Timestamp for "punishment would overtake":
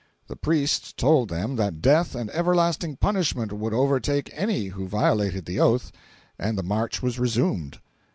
2.95-4.31